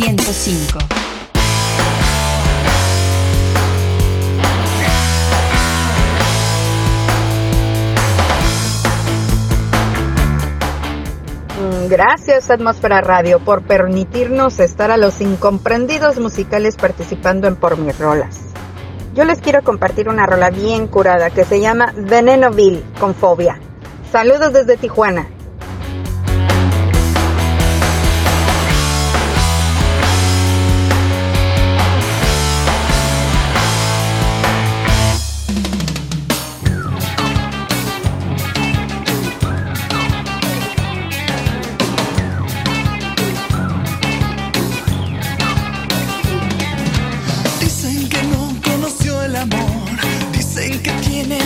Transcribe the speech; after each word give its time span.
105. 0.00 0.78
Mm, 11.58 11.88
gracias 11.88 12.50
Atmósfera 12.50 13.02
Radio 13.02 13.40
por 13.40 13.62
permitirnos 13.62 14.58
estar 14.58 14.90
a 14.90 14.96
los 14.96 15.20
incomprendidos 15.20 16.18
musicales 16.18 16.76
participando 16.76 17.46
en 17.46 17.56
Por 17.56 17.76
mis 17.76 17.98
rolas. 17.98 18.40
Yo 19.14 19.24
les 19.24 19.40
quiero 19.40 19.62
compartir 19.62 20.08
una 20.08 20.24
rola 20.24 20.48
bien 20.48 20.86
curada 20.86 21.28
que 21.28 21.44
se 21.44 21.60
llama 21.60 21.92
Venenoville 21.94 22.82
con 22.98 23.14
fobia. 23.14 23.60
Saludos 24.10 24.54
desde 24.54 24.78
Tijuana. 24.78 25.28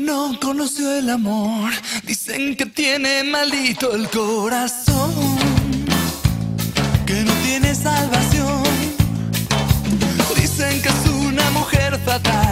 no 0.00 0.38
conoció 0.40 0.92
el 0.96 1.10
amor, 1.10 1.70
dicen 2.04 2.56
que 2.56 2.66
tiene 2.66 3.22
maldito 3.24 3.94
el 3.94 4.08
corazón, 4.08 5.12
que 7.06 7.22
no 7.24 7.32
tiene 7.44 7.74
salvación, 7.74 8.62
dicen 10.36 10.80
que 10.82 10.88
es 10.88 11.08
una 11.08 11.50
mujer 11.50 11.98
fatal. 12.04 12.49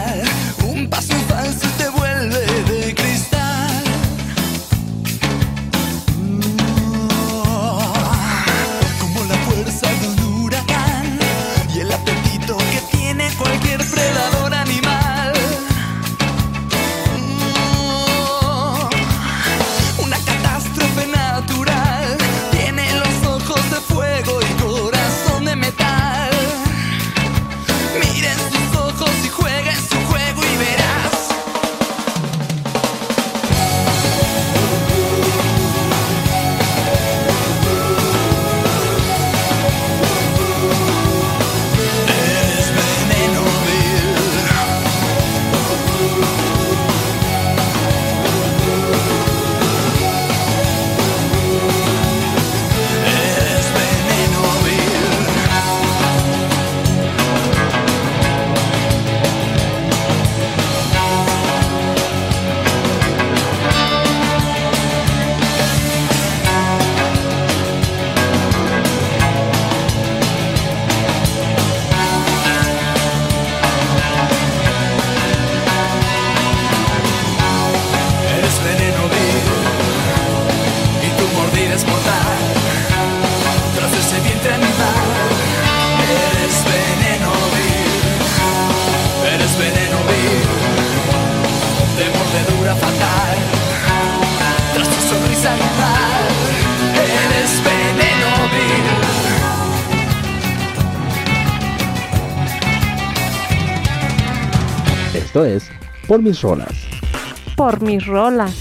Esto 105.29 105.45
es 105.45 105.69
Por 106.07 106.23
mis 106.23 106.41
rolas. 106.41 106.73
Por 107.55 107.83
mis 107.83 108.03
rolas. 108.07 108.55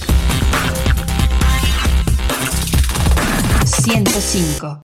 105. 3.64 4.87